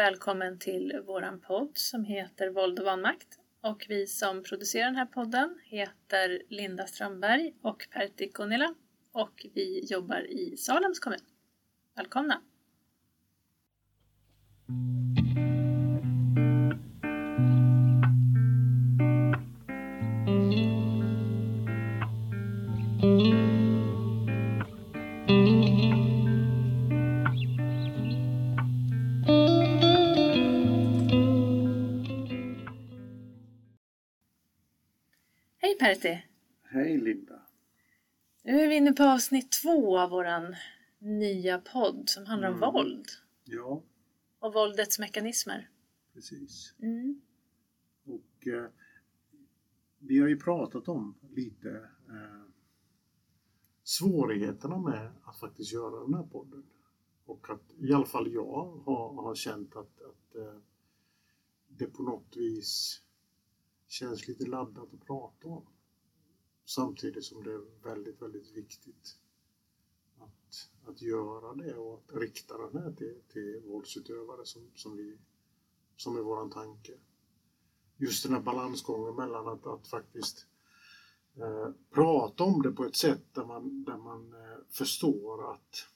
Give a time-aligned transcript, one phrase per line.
[0.00, 3.38] välkommen till våran podd som heter Våld och vanmakt.
[3.62, 8.74] Och vi som producerar den här podden heter Linda Strömberg och Pertti Kunnila
[9.12, 11.20] och vi jobbar i Salems kommun.
[11.96, 12.42] Välkomna!
[35.80, 36.22] Pertti!
[36.62, 37.42] Hej Linda!
[38.42, 40.56] Nu är vi inne på avsnitt två av våran
[40.98, 42.72] nya podd som handlar om Mm.
[42.72, 43.06] våld
[43.44, 43.82] Ja,
[44.38, 45.70] och våldets mekanismer.
[46.12, 46.74] precis.
[46.82, 47.20] Mm.
[48.04, 48.70] Och eh,
[49.98, 51.70] vi har ju pratat om lite
[52.08, 52.42] eh,
[53.82, 56.62] svårigheterna med att faktiskt göra den här podden.
[57.24, 60.60] Och att i alla fall jag har, har känt att, att eh,
[61.68, 63.02] det på något vis
[63.90, 65.66] känns lite laddat att prata om.
[66.64, 69.16] Samtidigt som det är väldigt, väldigt viktigt
[70.18, 75.18] att, att göra det och att rikta den här till, till våldsutövare som, som, vi,
[75.96, 76.92] som är våran tanke.
[77.96, 80.46] Just den här balansgången mellan att, att faktiskt
[81.36, 85.86] eh, prata om det på ett sätt där man, där man eh, förstår att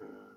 [0.00, 0.36] eh,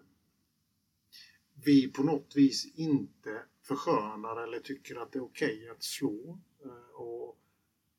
[1.53, 6.39] vi på något vis inte förskönar eller tycker att det är okej att slå.
[6.65, 7.37] Eh, och,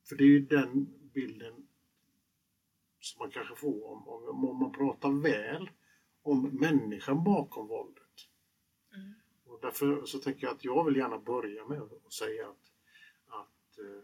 [0.08, 1.68] för det är ju den bilden
[3.00, 5.70] som man kanske får om, om, om man pratar väl
[6.22, 8.02] om människan bakom våldet.
[8.94, 9.14] Mm.
[9.46, 12.72] Och därför så tänker jag att jag vill gärna börja med att säga att,
[13.26, 14.02] att eh,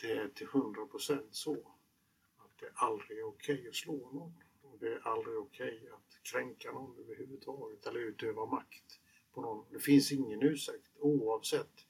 [0.00, 1.52] det är till 100% så
[2.36, 4.34] att det aldrig är okej att slå någon.
[4.62, 9.00] Och det är aldrig okej att kränka någon överhuvudtaget eller utöva makt
[9.36, 9.64] på någon.
[9.70, 11.86] Det finns ingen ursäkt oavsett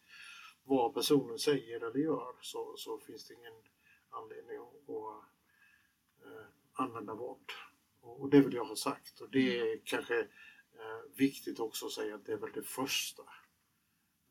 [0.64, 3.54] vad personen säger eller gör så, så finns det ingen
[4.10, 5.24] anledning att, att
[6.26, 7.50] eh, använda våld.
[8.00, 9.20] Och, och det vill jag ha sagt.
[9.20, 13.22] Och det är kanske eh, viktigt också att säga att det är väl det första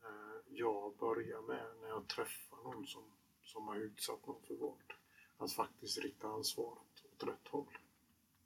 [0.02, 3.02] eh, jag börjar med när jag träffar någon som,
[3.42, 4.92] som har utsatt någon för våld.
[5.38, 7.78] Att faktiskt rikta ansvaret åt rätt håll.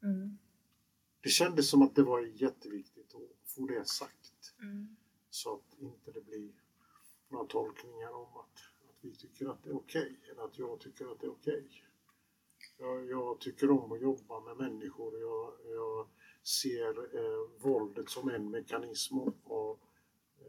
[0.02, 0.38] Mm.
[1.20, 4.29] Det kändes som att det var jätteviktigt att få det sagt.
[4.60, 4.96] Mm.
[5.30, 6.52] Så att inte det blir
[7.28, 8.58] några tolkningar om att,
[8.88, 11.84] att vi tycker att det är okej eller att jag tycker att det är okej.
[12.78, 15.20] Jag, jag tycker om att jobba med människor.
[15.20, 16.08] Jag, jag
[16.42, 19.80] ser eh, våldet som en mekanism och, och,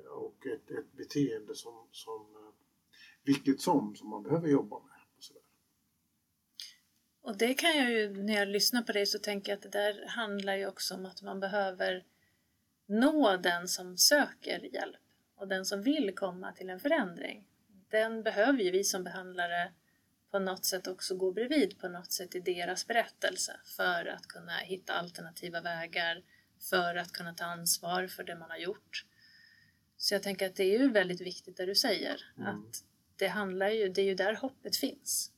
[0.10, 2.54] och ett, ett beteende som, som eh,
[3.24, 4.88] vilket som, som man behöver jobba med.
[5.16, 5.42] Och.
[7.24, 9.80] Och det kan jag ju, när jag lyssnar på dig så tänker jag att det
[9.80, 12.06] där handlar ju också om att man behöver
[12.92, 15.00] nå den som söker hjälp
[15.36, 17.48] och den som vill komma till en förändring.
[17.90, 19.72] Den behöver ju vi som behandlare
[20.32, 24.58] på något sätt också gå bredvid på något sätt i deras berättelse för att kunna
[24.58, 26.24] hitta alternativa vägar,
[26.70, 29.06] för att kunna ta ansvar för det man har gjort.
[29.98, 32.48] Så jag tänker att det är ju väldigt viktigt det du säger, Mm.
[32.48, 32.84] att
[33.16, 35.32] det handlar ju, det är ju där hoppet finns.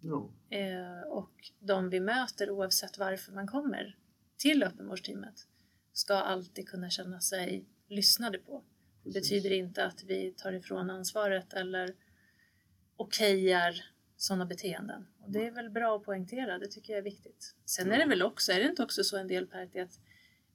[0.00, 3.96] Ja, Eh, och de vi möter oavsett varför man kommer
[4.36, 5.46] till öppenvårdsteamet
[5.92, 8.64] ska alltid kunna känna sig lyssnade på.
[9.04, 11.94] Det betyder inte att vi tar ifrån ansvaret eller
[12.96, 13.84] okejar
[14.16, 15.06] sådana beteenden.
[15.20, 17.54] Och det är väl bra att poängtera, det tycker jag är viktigt.
[17.64, 20.00] Sen är det väl också, är det inte också så en del Pertti att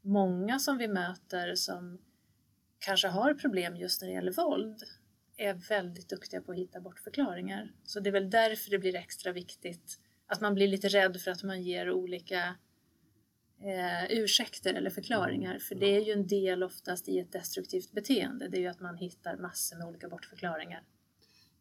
[0.02, 2.02] många som vi möter som
[2.80, 4.84] kanske har problem just när det gäller våld
[5.38, 7.72] är väldigt duktiga på att hitta bortförklaringar.
[7.84, 11.32] Så det är väl därför det blir extra viktigt att man blir lite rädd för
[11.32, 12.56] att man ger olika
[13.66, 15.60] eh, ursäkter eller förklaringar.
[15.60, 18.48] För det är ju en del oftast i ett destruktivt beteende.
[18.48, 20.84] Det är ju att man hittar massor med olika bortförklaringar.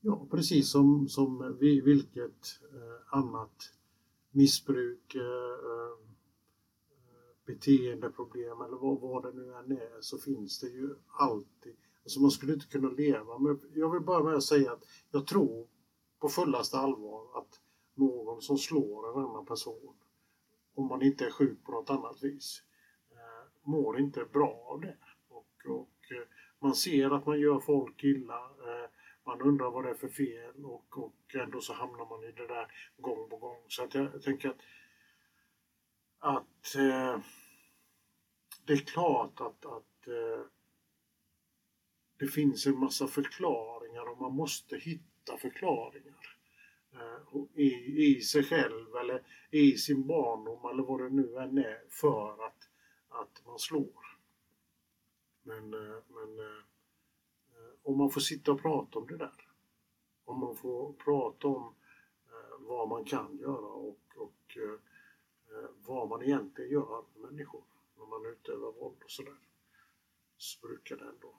[0.01, 3.73] Ja, precis som, som vi, vilket eh, annat
[4.31, 5.99] missbruk, eh, eh,
[7.47, 11.77] beteendeproblem eller vad, vad det nu än är så finns det ju alltid.
[12.05, 13.59] Alltså man skulle inte kunna leva med.
[13.75, 15.67] Jag vill bara med att säga att jag tror
[16.21, 17.61] på fullaste allvar att
[17.95, 19.95] någon som slår en annan person,
[20.75, 22.63] om man inte är sjuk på något annat vis,
[23.11, 24.97] eh, mår inte bra av det.
[25.29, 26.27] Och, och eh,
[26.59, 28.39] man ser att man gör folk illa.
[28.39, 28.91] Eh,
[29.27, 32.47] man undrar vad det är för fel och, och ändå så hamnar man i det
[32.47, 33.65] där gång på gång.
[33.69, 34.61] Så att jag, jag tänker att,
[36.19, 37.19] att eh,
[38.67, 40.47] det är klart att, att eh,
[42.19, 46.37] det finns en massa förklaringar och man måste hitta förklaringar
[46.93, 47.71] eh, i,
[48.07, 49.23] i sig själv eller
[49.55, 52.69] i sin barndom eller vad det nu än är för att,
[53.09, 54.19] att man slår.
[55.43, 56.63] Men, eh, men eh,
[57.83, 59.49] om man får sitta och prata om det där.
[60.25, 61.75] Om man får prata om
[62.27, 64.59] eh, vad man kan göra och, och
[65.87, 67.65] vad man egentligen gör med människor
[67.97, 69.39] när man utövar våld och sådär.
[70.37, 71.35] Så brukar det ändå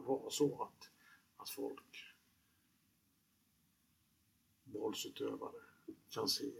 [0.00, 0.90] vara så att,
[1.36, 2.14] att folk,
[4.64, 5.71] våldsutövare,
[6.12, 6.50] kan se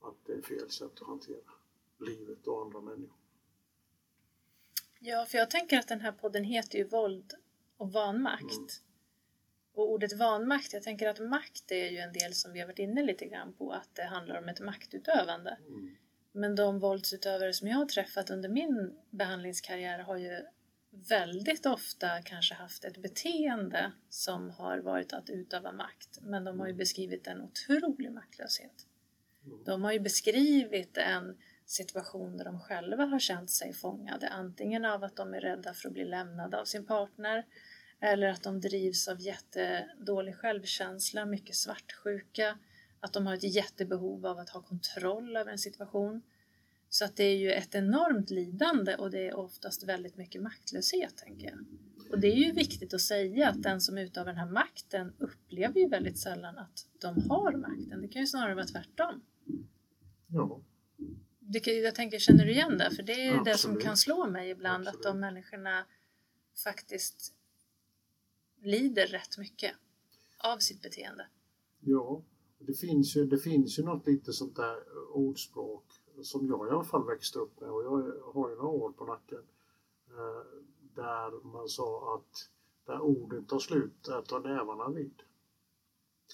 [0.00, 1.52] att det är fel sätt att hantera
[1.98, 3.16] livet och andra människor.
[4.98, 7.34] Ja, för jag tänker att den här podden heter ju Våld
[7.76, 8.42] och vanmakt.
[8.42, 8.66] Mm.
[9.74, 12.78] Och ordet vanmakt, jag tänker att makt är ju en del som vi har varit
[12.78, 15.58] inne lite grann på, att det handlar om ett maktutövande.
[15.66, 15.96] Mm.
[16.32, 20.46] Men de våldsutövare som jag har träffat under min behandlingskarriär har ju
[21.08, 26.18] väldigt ofta kanske haft ett beteende som har varit att utöva makt.
[26.22, 26.78] Men de har ju mm.
[26.78, 28.86] beskrivit en otrolig maktlöshet.
[29.44, 29.64] Mm.
[29.64, 34.28] De har ju beskrivit en situation där de själva har känt sig fångade.
[34.28, 37.44] Antingen av att de är rädda för att bli lämnade av sin partner
[38.00, 42.58] eller att de drivs av jättedålig självkänsla, mycket svartsjuka,
[43.00, 46.22] att de har ett jättebehov av att ha kontroll över en situation.
[46.88, 51.16] Så att det är ju ett enormt lidande och det är oftast väldigt mycket maktlöshet,
[51.16, 51.58] tänker jag.
[52.10, 55.80] Och det är ju viktigt att säga att den som utövar den här makten upplever
[55.80, 58.02] ju väldigt sällan att de har makten.
[58.02, 59.22] Det kan ju snarare vara tvärtom.
[60.28, 60.60] Ja.
[61.38, 62.90] Det, jag tänker, känner du igen det?
[62.90, 63.44] För det är Absolut.
[63.44, 65.06] det som kan slå mig ibland, Absolut.
[65.06, 65.86] att de människorna
[66.64, 67.34] faktiskt
[68.62, 69.72] lider rätt mycket
[70.38, 71.26] av sitt beteende.
[71.80, 72.22] Ja,
[72.58, 74.76] det finns ju, det finns ju något lite sånt där
[75.14, 75.84] ordspråk
[76.22, 77.90] som jag i alla fall växte upp med och jag
[78.34, 79.42] har ju några år på nacken.
[80.10, 80.62] Eh,
[80.94, 82.50] där man sa att
[82.84, 85.22] där orden tar slut, där tar nävarna vid.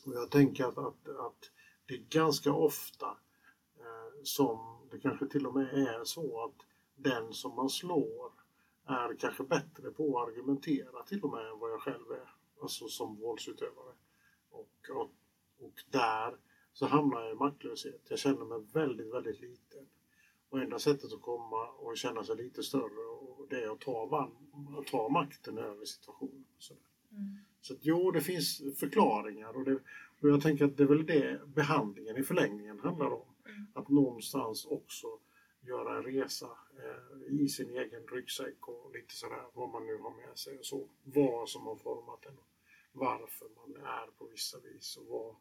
[0.07, 1.51] Och jag tänker att, att, att
[1.87, 3.17] det är ganska ofta
[3.79, 8.33] eh, som det kanske till och med är så att den som man slår
[8.87, 12.89] är kanske bättre på att argumentera till och med än vad jag själv är, alltså
[12.89, 13.95] som våldsutövare.
[14.51, 15.11] Och, och,
[15.59, 16.37] och där
[16.73, 18.01] så hamnar jag i maktlöshet.
[18.09, 19.87] Jag känner mig väldigt, väldigt liten.
[20.49, 24.07] Och enda sättet att komma och känna sig lite större och det är att ta,
[24.07, 24.31] van,
[24.79, 26.45] att ta makten över situationen.
[27.11, 27.37] Mm.
[27.61, 29.75] Så att, jo, det finns förklaringar och, det,
[30.21, 33.27] och jag tänker att det är väl det behandlingen i förlängningen handlar om.
[33.47, 33.67] Mm.
[33.75, 35.07] Att någonstans också
[35.61, 40.27] göra en resa eh, i sin egen ryggsäck och lite sådär vad man nu har
[40.27, 40.89] med sig och så.
[41.05, 42.37] Vad som har format en
[42.93, 45.35] varför man är på vissa vis och vad,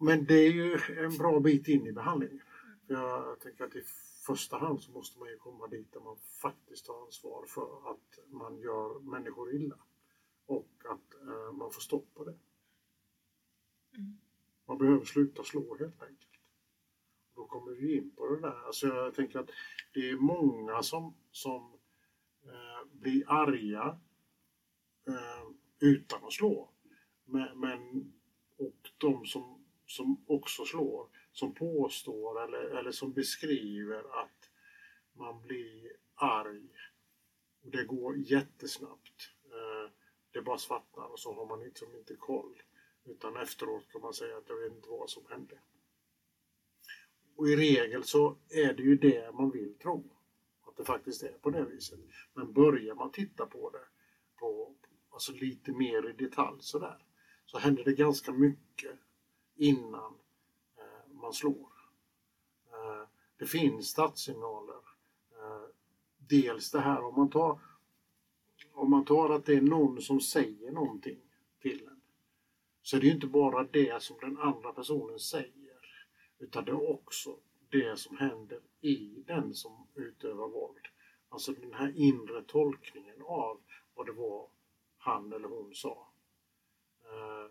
[0.00, 2.40] men det är ju en bra bit in i behandlingen.
[2.86, 3.82] Jag tänker att i
[4.26, 8.18] första hand så måste man ju komma dit där man faktiskt tar ansvar för att
[8.26, 9.76] man gör människor illa.
[10.46, 12.38] Och att eh, man får stopp på det.
[13.96, 14.18] Mm.
[14.66, 16.40] Man behöver sluta slå helt enkelt.
[17.34, 18.66] Då kommer vi in på det där.
[18.66, 19.50] Alltså jag tänker att
[19.94, 21.72] det är många som, som
[22.44, 23.98] eh, blir arga
[25.06, 26.68] eh, utan att slå.
[27.24, 28.12] Men, men,
[28.56, 29.59] och de som
[29.90, 34.50] som också slår, som påstår eller, eller som beskriver att
[35.12, 36.68] man blir arg.
[37.62, 39.30] Och det går jättesnabbt.
[39.44, 39.90] Eh,
[40.32, 42.62] det bara svartnar och så har man liksom inte koll.
[43.04, 45.58] Utan efteråt kan man säga att jag vet inte vad som hände.
[47.36, 50.04] Och i regel så är det ju det man vill tro.
[50.66, 52.00] Att det faktiskt är på det viset.
[52.34, 53.84] Men börjar man titta på det
[54.38, 54.74] på,
[55.10, 57.06] alltså lite mer i detalj sådär.
[57.46, 58.98] Så händer det ganska mycket
[59.60, 60.14] innan
[60.76, 61.68] eh, man slår.
[62.72, 64.80] Eh, det finns startsignaler.
[65.32, 65.68] Eh,
[66.16, 67.58] dels det här om man tar
[68.72, 71.20] om man tar att det är någon som säger någonting
[71.60, 72.00] till en
[72.82, 76.06] så är det ju inte bara det som den andra personen säger
[76.38, 77.36] utan det är också
[77.68, 80.86] det som händer i den som utövar våld.
[81.28, 83.60] Alltså den här inre tolkningen av
[83.94, 84.48] vad det var
[84.98, 86.08] han eller hon sa.
[87.04, 87.50] Eh,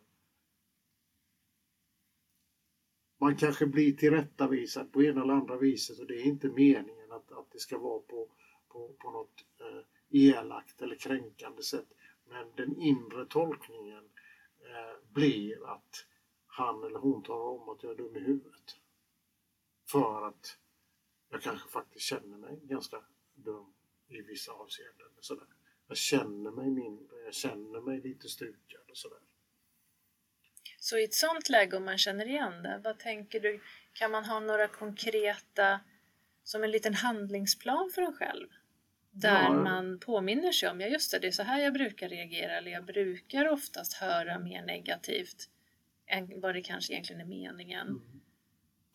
[3.21, 7.31] man kanske blir tillrättavisad på ena eller andra viset och det är inte meningen att,
[7.31, 8.27] att det ska vara på,
[8.69, 11.87] på, på något eh, elakt eller kränkande sätt.
[12.29, 14.09] Men den inre tolkningen
[14.59, 16.05] eh, blir att
[16.47, 18.77] han eller hon talar om att jag är dum i huvudet.
[19.91, 20.57] För att
[21.29, 23.03] jag kanske faktiskt känner mig ganska
[23.35, 23.73] dum
[24.07, 25.07] i vissa avseenden.
[25.19, 25.47] Sådär.
[25.87, 29.19] Jag känner mig mindre, jag känner mig lite stukad och sådär.
[30.79, 33.59] Så i ett sånt läge, om man känner igen det, vad tänker du?
[33.93, 35.79] Kan man ha några konkreta,
[36.43, 38.47] som en liten handlingsplan för en själv?
[39.11, 39.63] Där ja.
[39.63, 42.71] man påminner sig om, ja just det, det är så här jag brukar reagera, eller
[42.71, 45.49] jag brukar oftast höra mer negativt
[46.07, 47.87] än vad det kanske egentligen är meningen.
[47.87, 48.01] Mm.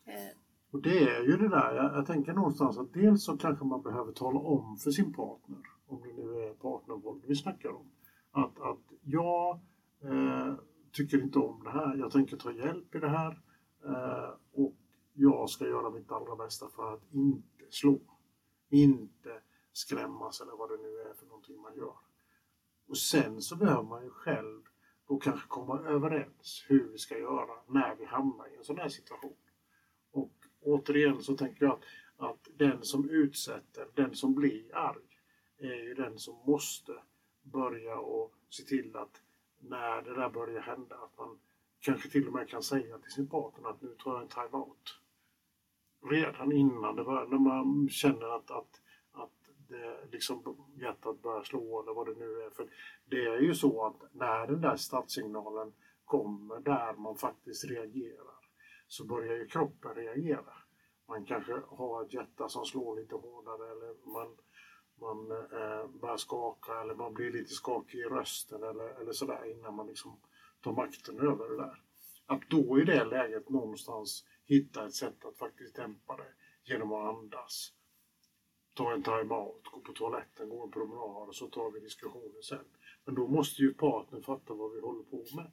[0.05, 0.31] Eh.
[0.71, 3.81] Och det är ju det där, jag, jag, tänker någonstans att dels så kanske man
[3.81, 7.91] behöver tala om för sin partner, om det nu är partnervåld vi snackar om,
[8.31, 9.59] att, att jag
[10.03, 10.53] eh,
[10.95, 13.39] tycker inte om det här, jag tänker ta hjälp i det här
[13.85, 14.75] eh, och
[15.13, 17.99] jag ska göra mitt allra bästa för att inte slå,
[18.69, 19.41] inte
[19.73, 21.95] skrämmas eller vad det nu är för någonting man gör.
[22.87, 24.61] Och sen så behöver man ju själv
[25.07, 28.89] då kanske komma överens hur vi ska göra när vi hamnar i en sån här
[28.89, 29.37] situation.
[30.11, 31.83] Och återigen så tänker jag att,
[32.17, 35.19] att den som utsätter, den som blir arg,
[35.57, 36.93] är ju den som måste
[37.43, 39.21] börja och se till att
[39.69, 41.39] när det där börjar hända att man
[41.79, 44.99] kanske till och med kan säga till sin partner att nu tar jag en time-out.
[46.11, 48.81] Redan innan det börjar, när man känner att, att,
[49.11, 49.31] att
[49.67, 52.49] det liksom hjärtat börjar slå eller vad det nu är.
[52.49, 52.69] För
[53.05, 55.73] det är ju så att när den där startsignalen
[56.05, 58.35] kommer där man faktiskt reagerar
[58.87, 60.53] så börjar ju kroppen reagera.
[61.07, 64.37] Man kanske har ett hjärta som slår lite hårdare eller man,
[65.01, 69.75] man eh, börjar skaka eller man blir lite skakig i rösten eller, eller sådär innan
[69.75, 70.19] man liksom
[70.61, 71.81] tar makten över det där.
[72.25, 76.33] Att då i det läget någonstans hitta ett sätt att faktiskt dämpa det
[76.63, 77.73] genom att andas.
[78.73, 82.65] Ta en time-out, gå på toaletten, gå en promenad och så tar vi diskussionen sen.
[83.05, 85.51] Men då måste ju partnern fatta vad vi håller på med.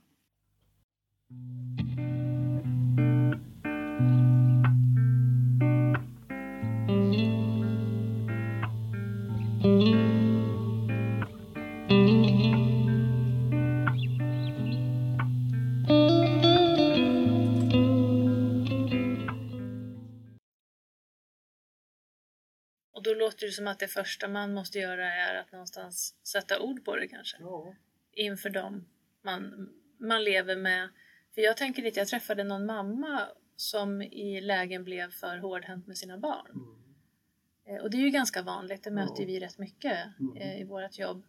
[23.03, 26.61] Och då låter det som att det första man måste göra är att någonstans sätta
[26.61, 27.37] ord på det kanske.
[27.41, 27.75] Ja.
[28.13, 28.85] Inför dem
[29.23, 29.69] man,
[29.99, 30.89] man lever med.
[31.35, 35.99] För jag tänker lite, jag träffade någon mamma som i lägen blev för hårdhänt med
[35.99, 36.51] sina barn.
[36.55, 37.77] Mm.
[37.77, 39.27] Eh, Och det är ju ganska vanligt, det möter Ja.
[39.27, 40.37] vi rätt mycket Mm.
[40.37, 41.23] eh, i vårt jobb.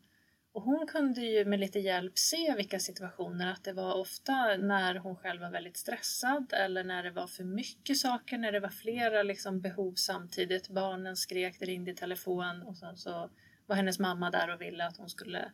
[0.53, 4.95] Och hon kunde ju med lite hjälp se vilka situationer, att det var ofta när
[4.95, 8.69] hon själv var väldigt stressad eller när det var för mycket saker, när det var
[8.69, 10.69] flera liksom, behov samtidigt.
[10.69, 13.29] Barnen skrek, det ringde i telefon och sen så
[13.65, 15.51] var hennes mamma där och ville att hon skulle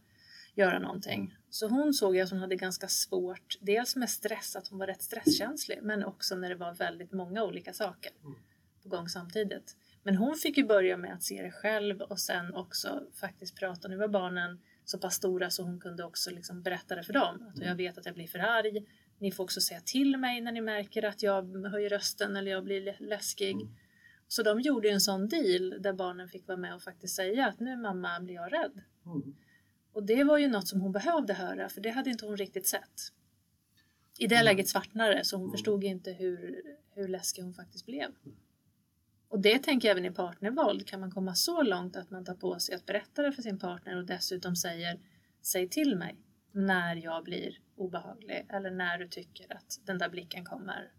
[0.56, 1.36] göra någonting.
[1.50, 4.88] Så hon såg ju att hon hade ganska svårt, dels med stress, att hon var
[4.88, 8.36] rätt stresskänslig, men också när det var väldigt många olika saker Mm.
[8.84, 9.76] på gång samtidigt.
[10.04, 13.88] Men hon fick ju börja med att se det själv och sen också faktiskt prata.
[13.88, 17.48] Nu var barnen så pass stora så hon kunde också liksom berätta det för dem.
[17.56, 18.86] Att jag vet att jag blir för arg.
[19.18, 22.64] Ni får också säga till mig när ni märker att jag höjer rösten eller jag
[22.64, 23.52] blir lä- läskig.
[23.52, 23.68] Mm.
[24.28, 27.60] Så de gjorde en sån deal där barnen fick vara med och faktiskt säga att
[27.60, 28.82] nu mamma blir jag rädd.
[29.06, 29.36] Mm.
[29.94, 32.68] Och det var ju något som hon behövde höra för det hade inte hon riktigt
[32.68, 33.02] sett.
[34.20, 34.46] I det Mm.
[34.46, 35.52] läget svartnade så hon Mm.
[35.52, 36.62] förstod inte hur,
[36.96, 38.12] hur läskig hon faktiskt blev.
[39.30, 40.88] Och det tänker jag även i partnervåld.
[40.88, 43.60] Kan man komma så långt att man tar på sig att berätta det för sin
[43.60, 45.00] partner och dessutom säger
[45.42, 46.18] Säg till mig
[46.52, 50.92] när jag blir obehaglig eller när du tycker att den där blicken kommer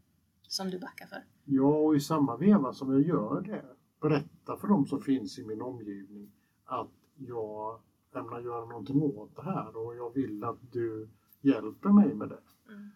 [0.42, 1.24] som du backar för.
[1.44, 3.64] Ja, och i samma veva som jag gör det,
[4.00, 6.32] berätta för de som finns i min omgivning
[6.64, 7.80] att jag
[8.14, 11.08] ämnar göra någonting åt det här och jag vill att du
[11.40, 12.72] hjälper mig med det.
[12.72, 12.90] Mm.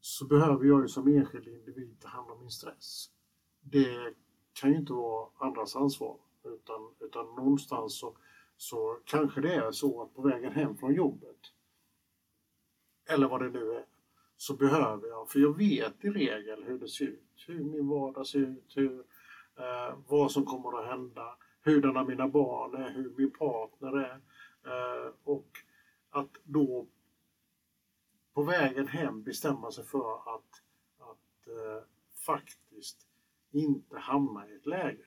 [0.00, 3.10] Så behöver jag ju som enskild individ ta hand om min stress.
[3.60, 4.14] Det
[4.52, 8.16] kan ju inte vara andras ansvar utan, utan någonstans så,
[8.56, 11.38] så kanske det är så att på vägen hem från jobbet
[13.08, 13.84] eller vad det nu är
[14.36, 18.26] så behöver jag, för jag vet i regel hur det ser ut, hur min vardag
[18.26, 18.98] ser ut, hur,
[19.56, 24.20] eh, vad som kommer att hända, hurdana mina barn är, hur min partner är.
[24.66, 25.48] Eh, och
[26.10, 26.86] att då
[28.34, 30.62] på vägen hem bestämma sig för att,
[30.98, 31.84] att eh,
[32.26, 33.06] faktiskt
[33.52, 35.04] inte hamna i ett läge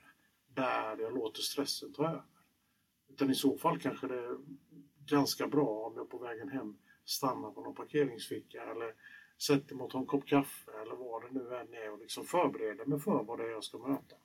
[0.48, 2.24] där jag låter stressen ta över.
[3.10, 4.38] Utan i så fall kanske det är
[5.06, 8.94] ganska bra om jag på vägen hem stannar på någon parkeringsficka eller
[9.42, 12.26] sätter mig och tar en kopp kaffe eller vad det nu än är och liksom
[12.26, 14.16] förbereder mig för vad det är jag ska möta.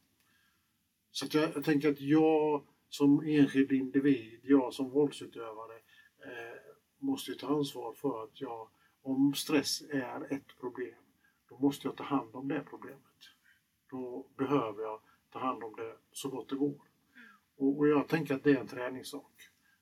[1.10, 5.76] Så att jag, jag tänker att jag som enskild individ, jag som våldsutövare
[6.24, 6.60] eh,
[6.98, 8.68] måste ju ta ansvar för att jag,
[9.02, 11.02] om stress är ett problem,
[11.48, 13.09] då måste jag ta hand om det problemet.
[13.90, 16.80] Då behöver jag ta hand om det så gott det går.
[17.56, 19.32] Och, och jag tänker att det är en träningssak.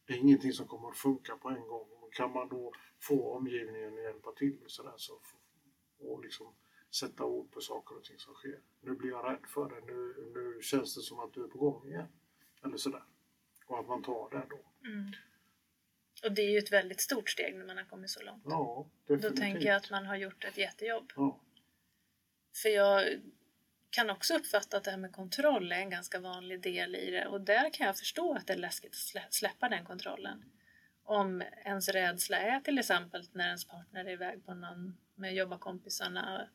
[0.06, 1.88] Det är ingenting som kommer att funka på en gång.
[2.00, 5.20] Men Kan man då få omgivningen att hjälpa till med sådär så
[6.00, 6.54] och liksom
[6.90, 8.60] sätta ord på saker och ting som sker.
[8.80, 9.92] Nu blir jag rädd för det.
[9.92, 12.06] Nu, nu känns det som att du är på gång igen.
[12.64, 13.02] Eller sådär.
[13.66, 14.88] Och att man tar det då.
[14.88, 15.12] Mm.
[16.24, 18.42] Och det är ju ett väldigt stort steg när man har kommit så långt.
[18.46, 19.40] Ja, Då definitivt.
[19.40, 21.12] tänker jag att man har gjort ett jättejobb.
[21.16, 21.40] Ja.
[22.62, 23.04] För jag,
[23.90, 27.26] kan också uppfatta att det här med kontroll är en ganska vanlig del i det
[27.26, 30.44] och där kan jag förstå att det är läskigt att släppa den kontrollen.
[31.04, 36.48] Om ens rädsla är till exempel när ens partner är iväg på någon med jobbarkompisarna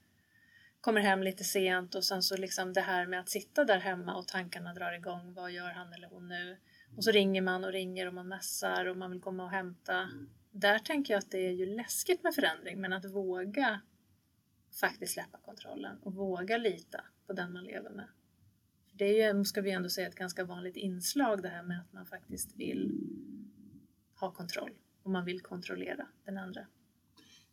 [0.82, 4.16] kommer hem lite sent och sen så liksom det här med att sitta där hemma
[4.16, 5.34] och tankarna drar igång.
[5.34, 6.58] Vad gör han eller hon nu?
[6.98, 10.10] Och så ringer man och ringer och man mässar och man vill komma och hämta.
[10.52, 13.82] Där tänker jag att det är ju läskigt med förändring men att våga
[14.80, 18.08] faktiskt släppa kontrollen och våga lita på den man lever med.
[18.94, 21.94] Det är ju, ska vi ändå säga, ett ganska vanligt inslag det här med att
[21.94, 22.92] man faktiskt vill
[24.20, 24.72] ha kontroll
[25.04, 26.62] och man vill kontrollera den andra.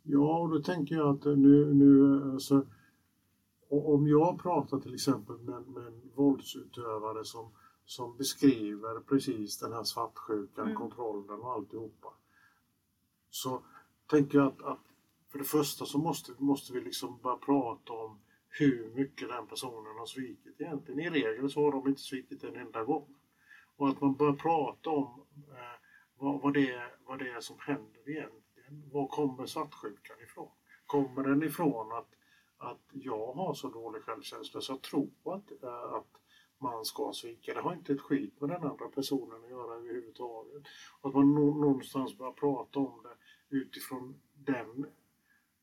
[0.03, 2.67] Ja, och då tänker jag att nu, nu alltså,
[3.71, 7.53] om jag pratar till exempel med, med en våldsutövare som,
[7.85, 10.77] som beskriver precis den här svartsjukan, mm.
[10.77, 12.09] kontrollen och alltihopa.
[13.31, 13.63] Så
[14.07, 14.81] tänker jag att, att
[15.29, 18.19] för det första så måste, måste vi liksom börja prata om
[18.59, 21.01] hur mycket den personen har svikit egentligen.
[21.01, 23.17] I regel så har de inte svikit en enda gång.
[23.77, 25.81] Och att man börjar prata om eh,
[26.19, 28.91] vad, vad, det är, vad det är som händer egentligen.
[28.93, 30.51] Var kommer svartsjukan ifrån?
[30.87, 32.15] Kommer den ifrån att,
[32.59, 36.21] att jag har så dålig självkänsla så jag tror att, eh, att
[36.59, 37.55] man ska svika.
[37.55, 40.63] Det har inte ett skit med den andra personen att göra överhuvudtaget.
[41.01, 44.87] Att man någonstans börjar prata om det utifrån den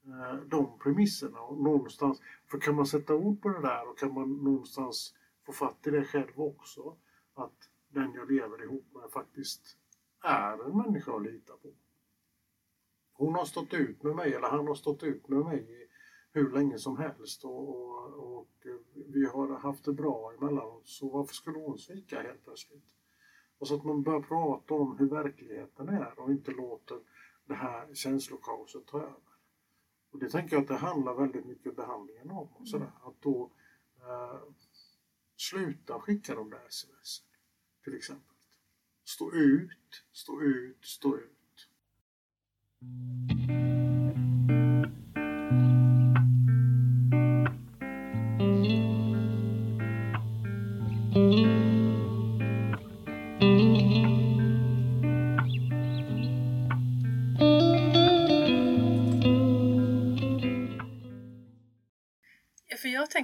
[0.07, 1.39] Eh, de premisserna.
[1.39, 5.51] Och någonstans, för kan man sätta ord på det där och kan man någonstans få
[5.51, 6.97] fatt i det själv också.
[7.33, 9.77] Att den jag lever ihop med faktiskt
[10.23, 11.69] är en människa att lita på.
[13.13, 15.89] Hon har stått ut med mig, eller han har stått ut med mig
[16.31, 18.47] hur länge som helst och, och, och
[18.93, 20.87] vi har haft det bra emellanåt.
[20.87, 22.85] Så varför skulle hon svika helt plötsligt?
[23.57, 26.97] Och så att man börjar prata om hur verkligheten är och inte låter
[27.45, 29.26] det här känslokaoset ta över.
[30.11, 32.47] Och det tänker jag att det handlar väldigt mycket behandlingen om.
[32.47, 32.91] Och sådär.
[33.03, 33.51] Att då
[33.99, 34.39] eh,
[35.35, 37.23] sluta skicka de där sms
[37.83, 38.35] till exempel.
[39.03, 41.67] Stå ut, stå ut, stå ut.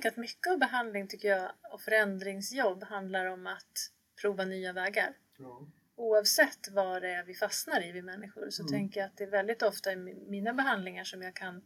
[0.04, 5.14] Tänker att mycket av behandling tycker jag och förändringsjobb handlar om att prova nya vägar.
[5.38, 5.68] Ja.
[5.96, 8.72] Oavsett vad det är vi fastnar i, vi människor, så mm.
[8.72, 11.62] tänker jag att det är väldigt ofta i mina behandlingar som jag kan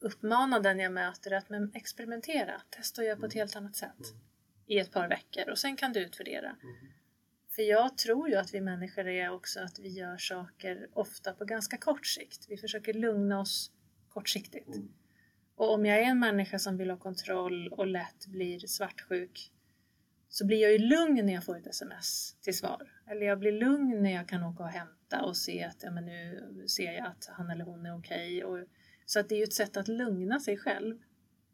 [0.00, 3.40] uppmana den jag möter att men experimentera, testa att göra på ett mm.
[3.40, 4.20] helt annat sätt mm.
[4.66, 6.56] i ett par veckor och sen kan du utvärdera.
[6.62, 6.92] Mm.
[7.50, 11.44] För jag tror ju att vi människor är också att vi gör saker ofta på
[11.44, 12.46] ganska kort sikt.
[12.48, 13.72] Vi försöker lugna oss
[14.08, 14.76] kortsiktigt.
[14.76, 14.92] Mm.
[15.54, 19.52] Och om jag är en människa som vill ha kontroll och lätt blir svartsjuk
[20.28, 22.92] så blir jag ju lugn när jag får ett sms till svar.
[23.06, 26.04] Eller jag blir lugn när jag kan åka och hämta och se att ja, men
[26.04, 28.44] nu ser jag att han eller hon är okej.
[28.44, 28.66] Okay.
[29.06, 30.98] Så att det är ju ett sätt att lugna sig själv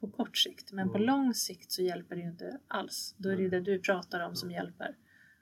[0.01, 0.73] på kort sikt.
[0.73, 0.93] Men mm.
[0.93, 3.15] på lång sikt så hjälper det ju inte alls.
[3.19, 4.97] Då är det ju det du pratar om som hjälper.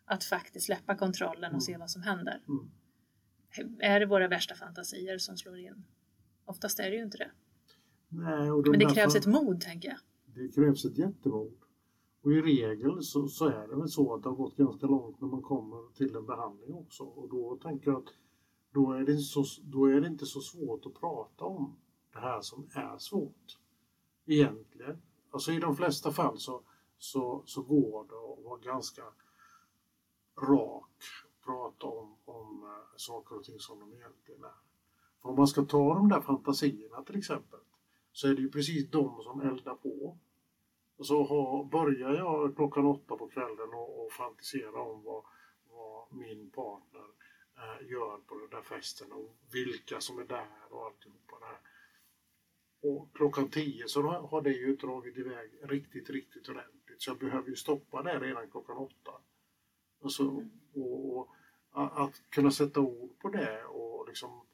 [0.04, 1.80] Att faktiskt släppa kontrollen och se mm.
[1.80, 2.40] vad som händer.
[2.48, 2.70] Mm.
[3.80, 5.84] Är det våra värsta fantasier som slår in?
[6.44, 7.30] Oftast är det ju inte det.
[8.08, 9.98] Nej, Men det krävs ett mod, tänker jag.
[10.34, 11.52] Det krävs ett jättemod.
[12.22, 15.20] Och i regel så, så, är det väl så att det har gått ganska långt
[15.20, 17.02] när man kommer till en behandling också.
[17.02, 18.12] Och då tänker jag att
[18.72, 21.76] då är, det så, då är det inte så svårt att prata om
[22.12, 23.58] det här som är svårt.
[24.26, 25.02] Egentligen.
[25.30, 26.60] Alltså i de flesta fall så,
[26.98, 29.02] så, så går det att vara ganska
[30.42, 34.58] rak och prata om, om äh, saker och ting som de egentligen är.
[35.22, 37.60] För om man ska ta de där fantasierna till exempel
[38.16, 40.18] så är det ju precis de som eldar på
[40.98, 45.24] så har, börjar jag klockan åtta på kvällen och, och fantisera om vad,
[45.70, 47.06] vad min partner
[47.56, 51.60] eh, gör på den där festen och vilka som är där och alltihopa det här.
[52.80, 57.48] Och klockan tio så har det ju dragit iväg riktigt, riktigt ordentligt så jag behöver
[57.48, 59.12] ju stoppa det redan klockan åtta.
[60.02, 61.28] Alltså, och, och
[61.70, 64.46] att kunna sätta ord på det och liksom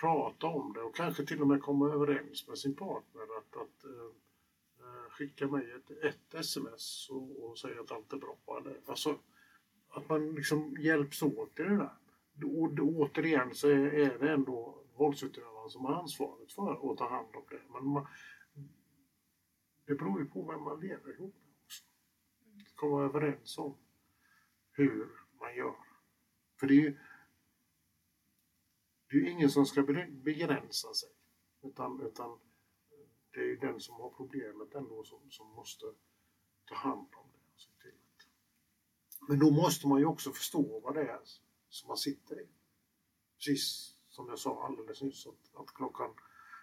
[0.00, 3.84] prata om det och kanske till och med komma överens med sin partner att, att
[3.84, 8.36] eh, skicka mig ett, ett sms och, och säga att allt är bra.
[8.60, 9.18] Eller, alltså,
[9.88, 11.96] att man liksom hjälps åt i det där.
[12.44, 17.28] Och, återigen så är, är det ändå våldsutövaren som har ansvaret för att ta hand
[17.34, 17.60] om det.
[17.72, 18.06] Men man,
[19.86, 21.84] det beror ju på vem man lever ihop med också.
[22.44, 23.76] Man ska vara överens om
[24.72, 25.08] hur
[25.40, 25.76] man gör.
[26.60, 26.96] För det är ju
[29.10, 31.08] det är ingen som ska begränsa sig.
[31.62, 32.38] Utan, utan
[33.30, 35.86] det är ju den som har problemet ändå som, som måste
[36.64, 37.54] ta hand om det.
[37.54, 37.98] Och se till.
[39.28, 41.20] Men då måste man ju också förstå vad det är
[41.68, 42.48] som man sitter i.
[43.36, 46.14] Precis som jag sa alldeles nyss att, att klockan,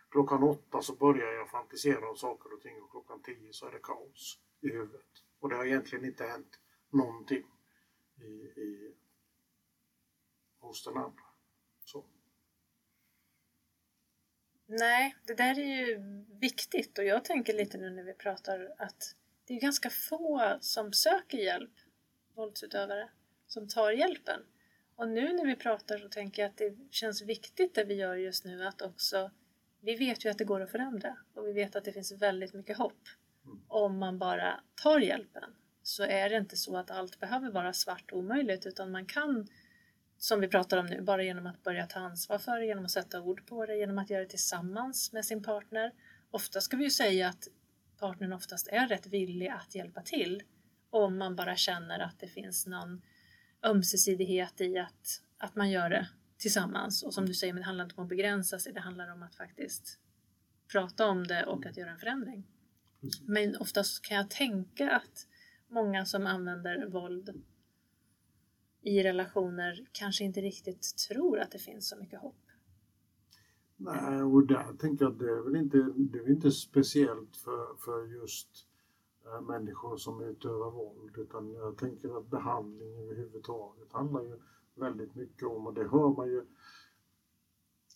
[0.10, 3.72] klockan åtta så börjar jag fantisera om saker och ting och klockan tio så är
[3.72, 5.24] det kaos i huvudet.
[5.40, 7.44] Och det har egentligen inte hänt någonting
[8.22, 8.32] i,
[8.62, 8.96] i,
[10.60, 11.24] hos den andra.
[11.84, 12.06] Så.
[14.68, 16.00] Nej, det där är ju
[16.40, 20.94] viktigt och jag tänker lite nu när vi pratar att det är ganska få som
[20.94, 21.74] söker hjälp,
[22.36, 23.10] våldsutövare,
[23.48, 24.40] som tar hjälpen.
[24.96, 28.16] Och nu när vi pratar så tänker jag att det känns viktigt det vi gör
[28.16, 29.32] just nu att också
[29.82, 32.54] vi vet ju att det går att förändra och vi vet att det finns väldigt
[32.54, 33.08] mycket hopp.
[33.46, 33.62] Mm.
[33.68, 38.12] Om man bara tar hjälpen så är det inte så att allt behöver vara svart
[38.12, 39.48] och omöjligt utan man kan,
[40.18, 42.92] som vi pratar om nu, bara genom att börja ta ansvar för det, genom att
[42.92, 45.92] sätta ord på det, genom att göra det tillsammans med sin partner.
[46.32, 47.48] Ofta ska vi ju säga att
[48.00, 50.44] partnern oftast är rätt villig att hjälpa till
[50.90, 53.02] om man bara känner att det finns någon
[53.64, 57.04] ömsesidighet i att, att man gör det tillsammans.
[57.04, 59.36] Och som du säger, det handlar inte om att begränsa sig, det handlar om att
[59.36, 60.00] faktiskt
[60.72, 62.48] prata om det och att göra en förändring.
[63.22, 65.28] Men oftast kan jag tänka att
[65.68, 67.44] många som använder våld
[68.82, 72.36] i relationer kanske inte riktigt tror att det finns så mycket hopp.
[73.78, 77.76] Nej, och där tänker jag att det är väl inte, det är inte speciellt för,
[77.86, 78.50] för just
[79.26, 84.40] äh, människor som utövar våld utan jag tänker att behandling överhuvudtaget handlar ju
[84.76, 86.46] väldigt mycket om och det hör man ju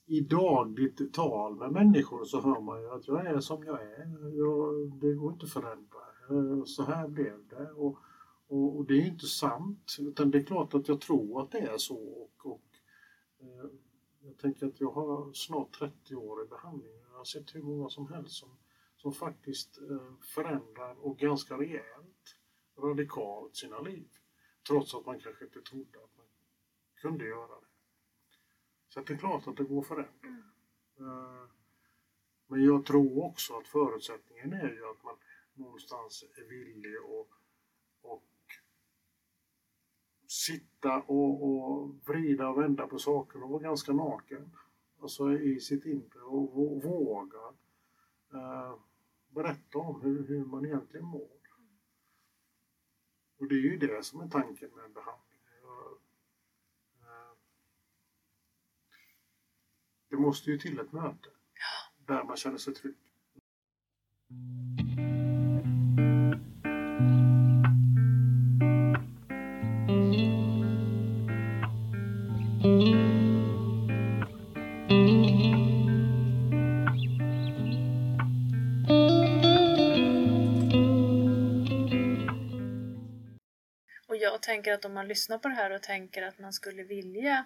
[0.06, 4.38] i dagligt tal med människor så hör man ju att jag är som jag är.
[4.38, 6.00] Jag, det går inte att förändra.
[6.30, 7.72] Eh, så här blev det.
[7.72, 7.98] Och,
[8.52, 9.98] och, och det är ju inte sant.
[10.00, 11.98] Utan det är klart att jag tror att det är så.
[11.98, 12.62] Och, och,
[13.40, 13.70] eh,
[14.22, 17.02] jag tänker att jag har snart 30 år i behandling.
[17.10, 18.58] Jag har sett hur många som helst som,
[18.98, 22.38] som faktiskt eh, förändrar och ganska rejält,
[22.78, 24.08] radikalt sina liv.
[24.68, 26.26] Trots att man kanske inte trodde att man
[26.96, 27.68] kunde göra det.
[28.90, 30.28] Så det är klart att det går att förändra.
[31.00, 31.48] Eh,
[32.48, 35.16] Men jag tror också att förutsättningen är ju att man
[35.54, 37.42] någonstans är villig att
[38.02, 38.24] och
[40.32, 44.52] sitta och, och vrida och vända på saker och vara ganska naken.
[45.02, 47.54] Alltså i sitt inre och vå- våga
[48.34, 48.76] eh,
[49.30, 51.30] berätta om hur, hur man egentligen mår.
[53.40, 55.40] Och det är ju det som är tanken med en behandling.
[55.64, 55.98] Eh,
[60.10, 61.30] det måste ju till ett möte
[62.06, 62.98] där man känner sig trygg.
[72.62, 72.68] Och
[84.18, 87.46] jag tänker att om man lyssnar på det här och tänker att man skulle vilja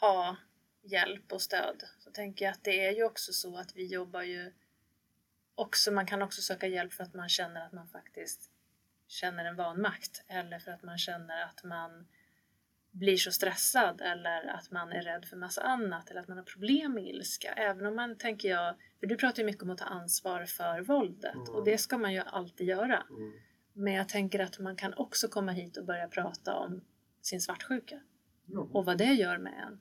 [0.00, 0.36] ha
[0.82, 4.22] hjälp och stöd så tänker jag att det är ju också så att vi jobbar
[4.22, 4.52] ju
[5.54, 8.50] också, man kan också söka hjälp för att man känner att man faktiskt
[9.08, 12.06] känner en vanmakt eller för att man känner att man
[12.98, 16.44] blir så stressad eller att man är rädd för massa annat eller att man har
[16.44, 17.52] problem med ilska.
[17.52, 20.80] Även om man, tänker jag, för du pratar ju mycket om att ta ansvar för
[20.80, 21.48] våldet Mm.
[21.54, 23.02] och det ska man ju alltid göra.
[23.10, 23.32] Mm.
[23.72, 26.80] Men jag tänker att man kan också komma hit och börja prata om
[27.22, 28.00] sin svartsjuka
[28.46, 29.80] Ja, och vad det gör med en.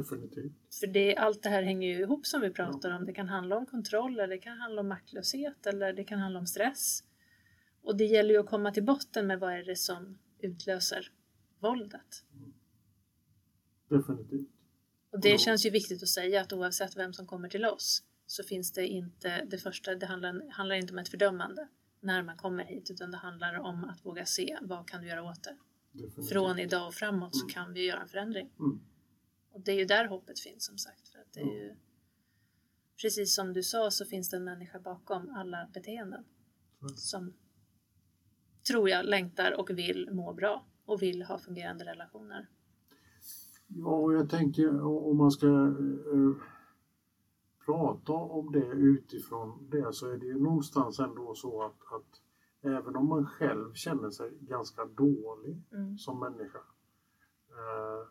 [0.00, 0.52] definitivt.
[0.80, 3.06] För det, allt det här hänger ju ihop som vi pratar om.
[3.06, 6.38] Det kan handla om kontroll, eller det kan handla om maktlöshet eller det kan handla
[6.38, 7.04] om stress.
[7.82, 11.12] Och det gäller ju att komma till botten med vad är det som utlöser
[11.60, 12.24] våldet.
[13.88, 14.48] Definitivt.
[15.10, 15.38] Och det Ja.
[15.38, 18.86] känns ju viktigt att säga att oavsett vem som kommer till oss så finns det
[18.86, 21.68] inte, det första, det handlar, handlar inte om ett fördömande
[22.00, 25.22] när man kommer hit utan det handlar om att våga se vad kan du göra
[25.22, 25.56] åt det.
[25.92, 26.28] definitivt.
[26.28, 27.52] Från idag och framåt så Mm.
[27.54, 28.50] kan vi göra en förändring.
[28.58, 28.80] Mm.
[29.50, 31.08] Och det är ju där hoppet finns som sagt.
[31.08, 31.74] För att det är ju,
[33.02, 36.24] precis som du sa så finns det en människa bakom alla beteenden
[36.82, 36.96] Mm.
[36.96, 37.34] som
[38.66, 42.46] tror jag längtar och vill må bra och vill ha fungerande relationer.
[43.66, 46.32] Ja, och jag tänker om man ska eh,
[47.64, 52.20] prata om det utifrån det så är det ju någonstans ändå så att, att
[52.60, 55.98] även om man själv känner sig ganska dålig Mm.
[55.98, 56.58] som människa
[57.50, 58.08] eh,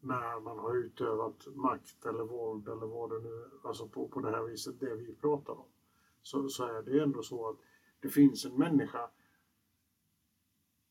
[0.00, 4.30] när man har utövat makt eller våld eller vad det nu alltså på, på det
[4.30, 5.66] här viset, det vi pratar om,
[6.22, 7.56] så, så är det ändå så att
[8.00, 9.10] det finns en människa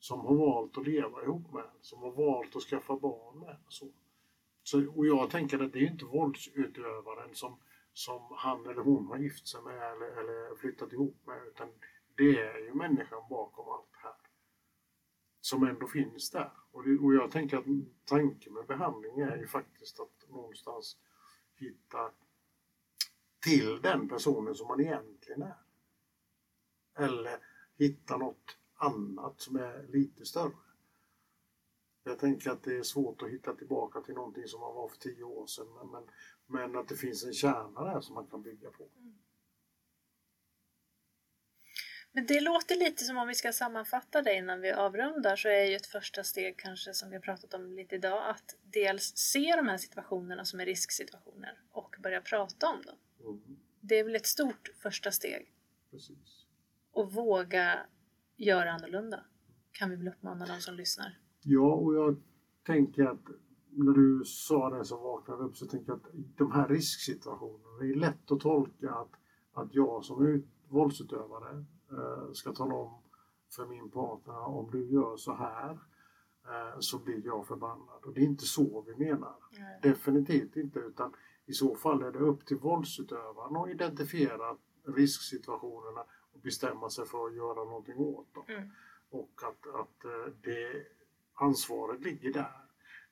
[0.08, 3.50] som har valt att leva ihop med en, som har valt att skaffa barn med
[3.50, 3.66] en.
[3.68, 3.92] Så.
[4.64, 7.60] Så, och jag tänker att det är inte våldsutövaren som,
[7.94, 11.48] som han eller hon har gift sig med eller, eller flyttat ihop med.
[11.48, 11.68] Utan
[12.16, 14.16] det är ju människan bakom allt det här.
[15.42, 16.52] Som ändå finns där.
[16.72, 17.66] Och, det, och jag tänker att
[18.06, 20.98] tanken med behandling är ju faktiskt att någonstans
[21.56, 22.12] hitta
[23.44, 25.58] till den personen som man egentligen är.
[26.98, 27.40] Eller
[27.78, 30.52] hitta något annat som är lite större.
[32.04, 34.98] Jag tänker att det är svårt att hitta tillbaka till någonting som man var för
[34.98, 35.68] tio år sedan.
[35.92, 36.04] Men,
[36.46, 38.84] men att det finns en kärna där som man kan bygga på.
[38.84, 39.18] Mm.
[42.12, 45.64] Men det låter lite som om vi ska sammanfatta det innan vi avrundar så är
[45.64, 49.56] ju ett första steg kanske som vi har pratat om lite idag att dels se
[49.56, 52.98] de här situationerna som är risksituationer och börja prata om dem.
[53.20, 53.58] Mm.
[53.82, 55.54] Det är väl ett stort första steg.
[55.92, 56.46] Precis.
[56.92, 57.86] Och våga
[58.38, 59.20] göra annorlunda
[59.72, 61.18] kan vi väl uppmana de som lyssnar.
[61.44, 62.18] Ja, och jag
[62.66, 63.26] tänker att
[63.70, 67.92] när du sa det så vaknade upp så tänker jag att de här risksituationerna, det
[67.92, 69.12] är lätt att tolka att,
[69.54, 73.02] att jag som våldsutövare eh, ska tala om
[73.56, 75.72] för min partner om du gör så här
[76.46, 78.04] eh, så blir jag förbannad.
[78.06, 79.36] Och det är inte så vi menar.
[79.52, 79.80] Nej.
[79.84, 81.14] Definitivt inte utan
[81.46, 84.58] i så fall är det upp till våldsutövaren att identifiera
[84.96, 86.04] risksituationerna
[86.44, 88.46] bestämma sig för att göra någonting åt dem.
[88.48, 88.70] Mm.
[89.10, 90.86] Och att, att eh, det
[91.34, 92.62] ansvaret ligger där.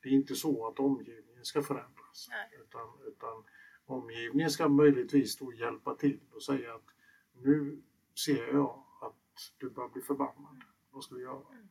[0.01, 2.29] Det är inte så att omgivningen ska förändras.
[2.61, 3.43] Utan, utan
[3.85, 6.89] omgivningen ska möjligtvis då hjälpa till och säga att
[7.33, 7.81] nu
[8.25, 10.61] ser jag att du börjar bli förbannad.
[10.91, 11.47] Vad ska vi göra?
[11.51, 11.69] Mm.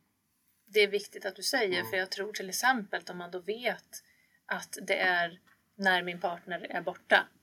[0.65, 1.89] Det är viktigt att du säger mm.
[1.89, 4.03] för jag tror till exempel om man då vet
[4.45, 5.41] att det är
[5.75, 7.34] när min partner är borta och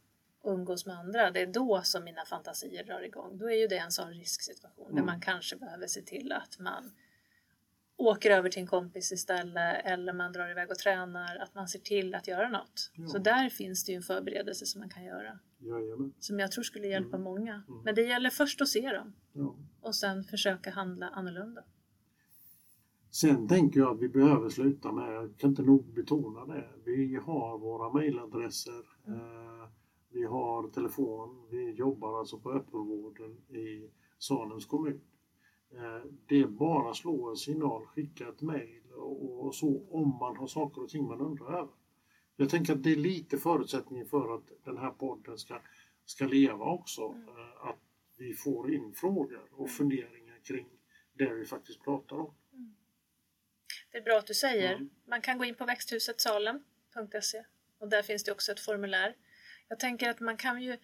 [0.45, 3.39] umgås med andra, det är då som mina fantasier drar igång.
[3.39, 4.97] Då är ju det en sån risksituation mm.
[4.97, 6.93] där man kanske behöver se till att man
[7.97, 11.79] åker över till en kompis istället eller man drar iväg och tränar, att man ser
[11.79, 12.91] till att göra något.
[12.95, 13.07] Ja.
[13.07, 15.39] Så där finns det ju en förberedelse som man kan göra.
[15.59, 16.15] Jajamän.
[16.19, 17.23] Som jag tror skulle hjälpa mm.
[17.23, 17.63] många.
[17.69, 17.83] Mm.
[17.85, 19.57] Men det gäller först att se dem ja.
[19.81, 21.65] och sen försöka handla annorlunda.
[23.11, 27.17] Sen tänker jag att vi behöver sluta med, jag kan inte nog betona det, vi
[27.17, 29.21] har våra mejladresser, mm.
[29.21, 29.69] eh,
[30.13, 35.01] vi har telefon, vi jobbar alltså på öppenvården i Salems kommun.
[35.71, 40.37] Eh, det är bara att slå en signal, skicka ett mejl och så om man
[40.37, 41.75] har saker och ting man undrar över.
[42.37, 45.61] Jag tänker att det är lite förutsättningen för att den här podden ska,
[46.05, 47.07] ska leva också.
[47.07, 47.29] Mm.
[47.29, 47.79] Eh, att
[48.17, 49.71] vi får in frågor och mm.
[49.71, 50.67] funderingar kring
[51.13, 52.35] det vi faktiskt pratar om.
[52.53, 52.75] Mm.
[53.93, 54.75] Det är bra att du säger.
[54.75, 54.91] Mm.
[55.05, 57.45] Man kan gå in på växthusetsalen.se
[57.79, 59.17] och där finns det också ett formulär.
[59.73, 60.79] Jag tänker att man kan ju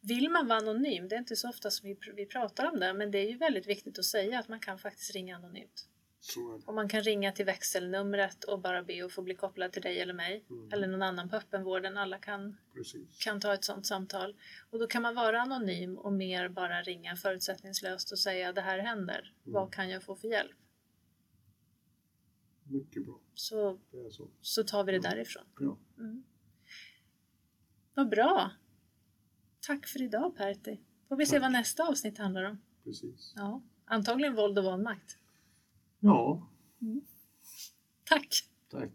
[0.00, 2.94] vill man vara anonym, det är inte så ofta som vi, vi pratar om det,
[2.94, 5.88] men det är ju väldigt viktigt att säga att man kan faktiskt ringa anonymt.
[6.66, 10.00] Och man kan ringa till växelnumret och bara be att få bli kopplad till dig
[10.00, 10.72] eller mig mm.
[10.72, 11.96] eller någon annan på öppenvården.
[11.96, 12.56] Alla kan,
[13.18, 14.36] kan ta ett sådant samtal.
[14.70, 18.78] Och då kan man vara anonym och mer bara ringa förutsättningslöst och säga det här
[18.78, 19.34] händer.
[19.44, 19.52] Mm.
[19.54, 20.56] Vad kan jag få för hjälp?
[22.64, 23.20] Mycket bra.
[23.34, 23.78] Så,
[24.10, 24.28] så.
[24.40, 24.64] så.
[24.64, 25.44] tar vi det därifrån.
[25.58, 25.78] Ja.
[25.98, 26.24] Mm.
[27.94, 28.50] Vad bra!
[29.60, 30.80] Tack för idag Pertti.
[31.08, 31.30] Får vi Tack.
[31.30, 32.60] se vad nästa avsnitt handlar om.
[32.84, 33.32] Precis.
[33.36, 35.18] Ja, antagligen våld och vanmakt.
[36.00, 36.48] Ja.
[36.82, 37.00] Mm.
[38.04, 38.28] Tack.
[38.70, 38.90] Tack.